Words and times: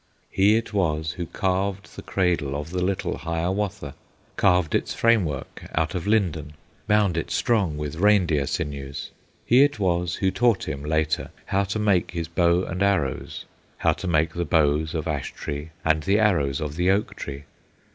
He 0.31 0.55
it 0.55 0.73
was 0.73 1.11
who 1.11 1.27
carved 1.27 1.95
the 1.95 2.01
cradle 2.01 2.55
Of 2.55 2.71
the 2.71 2.81
little 2.83 3.17
Hiawatha, 3.17 3.93
Carved 4.35 4.73
its 4.73 4.95
framework 4.95 5.63
out 5.75 5.93
of 5.93 6.07
linden, 6.07 6.53
Bound 6.87 7.17
it 7.17 7.29
strong 7.29 7.77
with 7.77 7.97
reindeer 7.97 8.47
sinews; 8.47 9.11
He 9.45 9.61
it 9.61 9.77
was 9.77 10.15
who 10.15 10.31
taught 10.31 10.67
him 10.67 10.83
later 10.83 11.29
How 11.45 11.65
to 11.65 11.77
make 11.77 12.09
his 12.09 12.27
bows 12.27 12.67
and 12.67 12.81
arrows, 12.81 13.45
How 13.77 13.93
to 13.93 14.07
make 14.07 14.33
the 14.33 14.43
bows 14.43 14.95
of 14.95 15.07
ash 15.07 15.33
tree, 15.35 15.69
And 15.85 16.01
the 16.01 16.17
arrows 16.17 16.61
of 16.61 16.77
the 16.77 16.89
oak 16.89 17.13
tree. 17.15 17.43